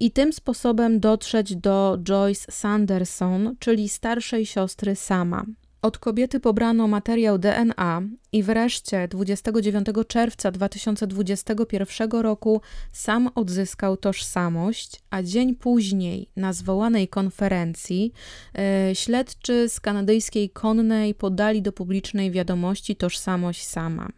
i 0.00 0.10
tym 0.10 0.32
sposobem 0.32 1.00
dotrzeć 1.00 1.56
do 1.56 1.98
Joyce 2.08 2.52
Sanderson, 2.52 3.56
czyli 3.58 3.88
starszej 3.88 4.46
siostry 4.46 4.96
sama. 4.96 5.44
Od 5.82 5.98
kobiety 5.98 6.40
pobrano 6.40 6.88
materiał 6.88 7.38
DNA 7.38 8.02
i 8.32 8.42
wreszcie 8.42 9.08
29 9.08 9.86
czerwca 10.08 10.50
2021 10.50 12.10
roku 12.10 12.60
sam 12.92 13.30
odzyskał 13.34 13.96
tożsamość, 13.96 15.00
a 15.10 15.22
dzień 15.22 15.54
później 15.54 16.30
na 16.36 16.52
zwołanej 16.52 17.08
konferencji 17.08 18.12
e, 18.54 18.94
śledczy 18.94 19.68
z 19.68 19.80
kanadyjskiej 19.80 20.50
Konnej 20.50 21.14
podali 21.14 21.62
do 21.62 21.72
publicznej 21.72 22.30
wiadomości 22.30 22.96
tożsamość 22.96 23.66
sama. 23.66 24.08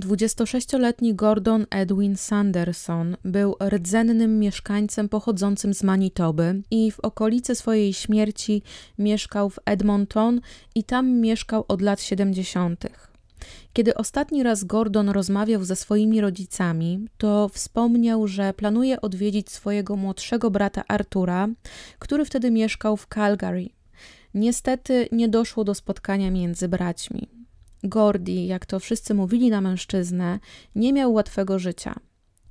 26-letni 0.00 1.14
Gordon 1.14 1.66
Edwin 1.70 2.16
Sanderson 2.16 3.16
był 3.24 3.56
rdzennym 3.68 4.38
mieszkańcem 4.38 5.08
pochodzącym 5.08 5.74
z 5.74 5.82
Manitoby 5.82 6.62
i 6.70 6.90
w 6.90 7.00
okolicy 7.00 7.54
swojej 7.54 7.92
śmierci 7.92 8.62
mieszkał 8.98 9.50
w 9.50 9.58
Edmonton 9.64 10.40
i 10.74 10.84
tam 10.84 11.12
mieszkał 11.12 11.64
od 11.68 11.82
lat 11.82 12.00
70. 12.02 12.84
Kiedy 13.72 13.94
ostatni 13.94 14.42
raz 14.42 14.64
Gordon 14.64 15.08
rozmawiał 15.08 15.64
ze 15.64 15.76
swoimi 15.76 16.20
rodzicami, 16.20 17.08
to 17.18 17.48
wspomniał, 17.48 18.28
że 18.28 18.54
planuje 18.54 19.00
odwiedzić 19.00 19.50
swojego 19.50 19.96
młodszego 19.96 20.50
brata 20.50 20.84
Artura, 20.88 21.48
który 21.98 22.24
wtedy 22.24 22.50
mieszkał 22.50 22.96
w 22.96 23.06
Calgary. 23.14 23.68
Niestety 24.34 25.08
nie 25.12 25.28
doszło 25.28 25.64
do 25.64 25.74
spotkania 25.74 26.30
między 26.30 26.68
braćmi. 26.68 27.35
Gordi, 27.88 28.46
jak 28.46 28.66
to 28.66 28.80
wszyscy 28.80 29.14
mówili 29.14 29.50
na 29.50 29.60
mężczyznę, 29.60 30.38
nie 30.74 30.92
miał 30.92 31.12
łatwego 31.12 31.58
życia. 31.58 31.94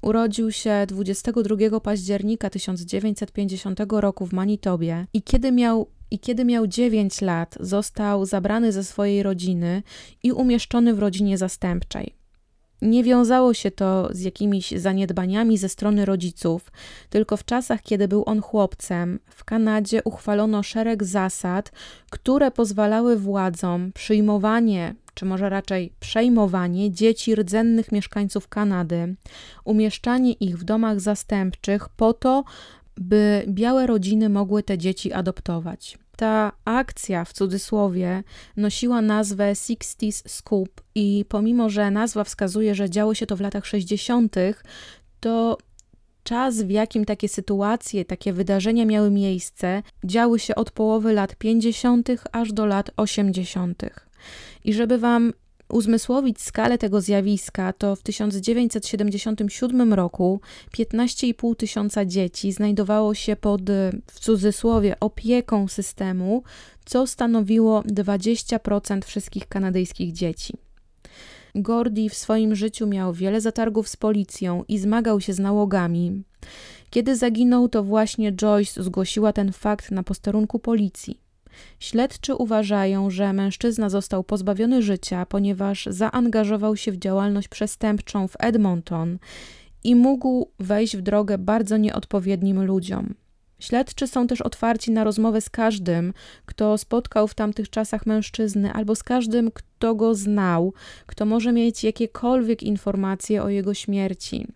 Urodził 0.02 0.52
się 0.52 0.86
22 0.88 1.80
października 1.80 2.50
1950 2.50 3.80
roku 3.90 4.26
w 4.26 4.34
Manitobie 4.34 5.08
i 5.14 5.22
kiedy 5.22 5.52
miał 5.52 5.88
i 6.12 6.20
kiedy 6.20 6.46
miał 6.46 6.68
9 6.68 7.22
lat, 7.22 7.58
został 7.60 8.26
zabrany 8.26 8.72
ze 8.72 8.84
swojej 8.84 9.24
rodziny 9.24 9.84
i 10.24 10.32
umieszczony 10.32 10.94
w 10.94 11.00
rodzinie 11.00 11.38
zastępczej. 11.38 12.15
Nie 12.86 13.04
wiązało 13.04 13.54
się 13.54 13.72
to 13.72 14.10
z 14.12 14.22
jakimiś 14.22 14.72
zaniedbaniami 14.72 15.58
ze 15.58 15.70
strony 15.70 16.06
rodziców, 16.06 16.72
tylko 17.10 17.38
w 17.38 17.46
czasach, 17.46 17.82
kiedy 17.82 18.08
był 18.08 18.24
on 18.26 18.42
chłopcem, 18.42 19.20
w 19.30 19.44
Kanadzie 19.44 20.04
uchwalono 20.04 20.64
szereg 20.64 21.04
zasad, 21.04 21.72
które 22.10 22.52
pozwalały 22.52 23.18
władzom 23.18 23.92
przyjmowanie, 23.94 24.96
czy 25.14 25.26
może 25.26 25.50
raczej 25.50 25.94
przejmowanie 26.00 26.92
dzieci 26.92 27.36
rdzennych 27.36 27.92
mieszkańców 27.92 28.48
Kanady, 28.48 29.16
umieszczanie 29.64 30.34
ich 30.34 30.58
w 30.58 30.64
domach 30.64 31.00
zastępczych 31.00 31.90
po 31.90 32.14
to, 32.14 32.44
by 32.98 33.46
białe 33.48 33.88
rodziny 33.88 34.30
mogły 34.30 34.64
te 34.64 34.78
dzieci 34.78 35.14
adoptować. 35.14 35.98
Ta 36.18 36.52
akcja 36.66 37.26
w 37.26 37.34
cudzysłowie 37.34 38.24
nosiła 38.58 39.02
nazwę 39.02 39.54
60s 39.54 40.30
Scoop 40.30 40.82
i 40.96 41.26
pomimo, 41.30 41.70
że 41.70 41.92
nazwa 41.92 42.24
wskazuje, 42.24 42.76
że 42.76 42.90
działo 42.90 43.14
się 43.14 43.26
to 43.26 43.36
w 43.36 43.42
latach 43.42 43.66
60., 43.66 44.36
to 45.20 45.58
czas, 46.24 46.62
w 46.62 46.70
jakim 46.70 47.06
takie 47.06 47.30
sytuacje, 47.30 48.06
takie 48.06 48.34
wydarzenia 48.34 48.86
miały 48.86 49.12
miejsce, 49.12 49.84
działy 50.04 50.40
się 50.40 50.56
od 50.56 50.72
połowy 50.72 51.14
lat 51.14 51.36
50. 51.36 52.10
aż 52.32 52.54
do 52.54 52.66
lat 52.66 52.92
80. 52.98 53.82
I 54.64 54.74
żeby 54.74 54.98
Wam 54.98 55.34
uzmysłowić 55.70 56.42
skalę 56.42 56.78
tego 56.78 57.02
zjawiska, 57.02 57.74
to 57.74 57.96
w 57.96 58.02
1977 58.02 59.94
roku 59.94 60.42
15,5 60.78 61.56
tysiąca 61.56 62.06
dzieci 62.06 62.52
znajdowało 62.52 63.14
się 63.14 63.36
pod, 63.36 63.62
w 64.12 64.20
cudzysłowie, 64.20 65.00
opieką 65.00 65.68
systemu, 65.68 66.44
co 66.86 67.08
stanowiło 67.08 67.82
20% 67.82 69.06
wszystkich 69.06 69.48
kanadyjskich 69.48 70.14
dzieci. 70.14 70.54
Gordy 71.56 72.10
w 72.10 72.14
swoim 72.14 72.56
życiu 72.56 72.88
miał 72.88 73.14
wiele 73.14 73.42
zatargów 73.42 73.90
z 73.90 73.98
policją 73.98 74.64
i 74.68 74.78
zmagał 74.80 75.22
się 75.22 75.34
z 75.34 75.40
nałogami. 75.40 76.24
Kiedy 76.90 77.16
zaginął, 77.16 77.70
to 77.70 77.84
właśnie 77.84 78.34
Joyce 78.34 78.84
zgłosiła 78.84 79.34
ten 79.34 79.52
fakt 79.52 79.92
na 79.92 80.04
posterunku 80.04 80.60
policji. 80.60 81.25
Śledczy 81.80 82.36
uważają, 82.36 83.10
że 83.10 83.34
mężczyzna 83.34 83.90
został 83.90 84.24
pozbawiony 84.24 84.82
życia, 84.82 85.26
ponieważ 85.26 85.88
zaangażował 85.92 86.76
się 86.76 86.92
w 86.92 86.98
działalność 86.98 87.48
przestępczą 87.48 88.28
w 88.28 88.36
Edmonton 88.40 89.18
i 89.84 89.96
mógł 89.96 90.52
wejść 90.60 90.98
w 90.98 91.02
drogę 91.02 91.38
bardzo 91.38 91.78
nieodpowiednim 91.78 92.64
ludziom. 92.64 93.14
Śledczy 93.60 94.08
są 94.08 94.28
też 94.28 94.42
otwarci 94.42 94.92
na 94.92 95.04
rozmowę 95.04 95.42
z 95.42 95.50
każdym, 95.50 96.14
kto 96.46 96.78
spotkał 96.78 97.28
w 97.28 97.34
tamtych 97.34 97.70
czasach 97.70 98.06
mężczyznę, 98.06 98.74
albo 98.74 98.96
z 98.96 99.04
każdym, 99.04 99.52
kto 99.52 99.96
go 99.96 100.16
znał, 100.16 100.74
kto 101.06 101.26
może 101.26 101.52
mieć 101.52 101.84
jakiekolwiek 101.84 102.64
informacje 102.64 103.44
o 103.44 103.50
jego 103.50 103.74
śmierci. 103.74 104.48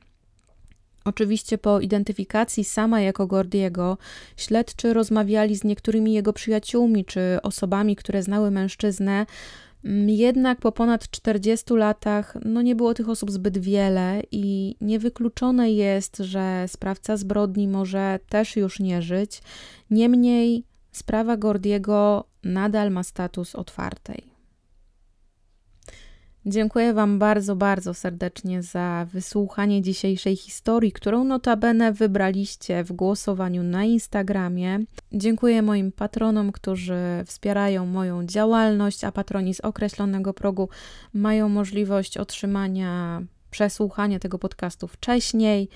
Oczywiście 1.09 1.57
po 1.57 1.79
identyfikacji 1.79 2.63
sama 2.63 3.01
jako 3.01 3.27
Gordiego, 3.27 3.97
śledczy 4.37 4.93
rozmawiali 4.93 5.55
z 5.55 5.63
niektórymi 5.63 6.13
jego 6.13 6.33
przyjaciółmi 6.33 7.05
czy 7.05 7.37
osobami, 7.43 7.95
które 7.95 8.23
znały 8.23 8.51
mężczyznę. 8.51 9.25
Mm, 9.85 10.09
jednak 10.09 10.59
po 10.59 10.71
ponad 10.71 11.09
40 11.09 11.73
latach 11.73 12.37
no 12.45 12.61
nie 12.61 12.75
było 12.75 12.93
tych 12.93 13.09
osób 13.09 13.31
zbyt 13.31 13.57
wiele 13.57 14.21
i 14.31 14.75
niewykluczone 14.81 15.71
jest, 15.71 16.17
że 16.17 16.65
sprawca 16.67 17.17
zbrodni 17.17 17.67
może 17.67 18.19
też 18.29 18.55
już 18.55 18.79
nie 18.79 19.01
żyć. 19.01 19.41
Niemniej 19.89 20.63
sprawa 20.91 21.37
Gordiego 21.37 22.23
nadal 22.43 22.91
ma 22.91 23.03
status 23.03 23.55
otwartej. 23.55 24.28
Dziękuję 26.45 26.93
Wam 26.93 27.19
bardzo, 27.19 27.56
bardzo 27.56 27.93
serdecznie 27.93 28.63
za 28.63 29.08
wysłuchanie 29.13 29.82
dzisiejszej 29.82 30.36
historii, 30.36 30.91
którą 30.91 31.23
notabene 31.23 31.93
wybraliście 31.93 32.84
w 32.84 32.91
głosowaniu 32.91 33.63
na 33.63 33.84
Instagramie. 33.84 34.80
Dziękuję 35.13 35.62
moim 35.62 35.91
patronom, 35.91 36.52
którzy 36.52 36.99
wspierają 37.25 37.86
moją 37.86 38.25
działalność, 38.25 39.04
a 39.04 39.12
patroni 39.12 39.54
z 39.54 39.60
określonego 39.60 40.34
progu 40.34 40.69
mają 41.13 41.49
możliwość 41.49 42.17
otrzymania 42.17 43.21
przesłuchania 43.52 44.19
tego 44.19 44.39
podcastu 44.39 44.88
wcześniej. 44.88 45.69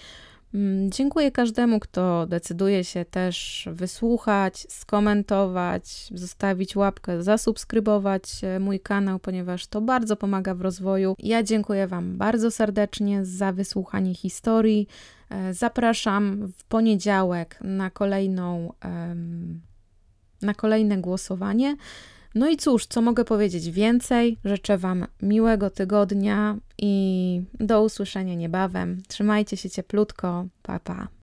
Mm, 0.53 0.91
dziękuję 0.91 1.31
każdemu, 1.31 1.79
kto 1.79 2.25
decyduje 2.27 2.83
się 2.83 3.05
też 3.05 3.67
wysłuchać, 3.71 4.65
skomentować, 4.69 6.07
zostawić 6.11 6.75
łapkę, 6.75 7.23
zasubskrybować 7.23 8.43
e, 8.43 8.59
mój 8.59 8.79
kanał, 8.79 9.19
ponieważ 9.19 9.67
to 9.67 9.81
bardzo 9.81 10.15
pomaga 10.15 10.55
w 10.55 10.61
rozwoju. 10.61 11.15
Ja 11.19 11.43
dziękuję 11.43 11.87
Wam 11.87 12.17
bardzo 12.17 12.51
serdecznie 12.51 13.25
za 13.25 13.51
wysłuchanie 13.51 14.15
historii. 14.15 14.87
E, 15.29 15.53
zapraszam 15.53 16.47
w 16.57 16.63
poniedziałek 16.63 17.59
na 17.61 17.89
kolejną 17.89 18.73
na 20.41 20.53
kolejne 20.53 20.97
głosowanie. 20.97 21.75
No 22.35 22.49
i 22.49 22.57
cóż, 22.57 22.85
co 22.85 23.01
mogę 23.01 23.25
powiedzieć 23.25 23.71
więcej? 23.71 24.37
Życzę 24.45 24.77
Wam 24.77 25.05
miłego 25.21 25.69
tygodnia 25.69 26.57
i 26.77 27.41
do 27.59 27.83
usłyszenia 27.83 28.35
niebawem. 28.35 29.01
Trzymajcie 29.07 29.57
się 29.57 29.69
cieplutko. 29.69 30.45
Pa, 30.63 30.79
pa. 30.79 31.07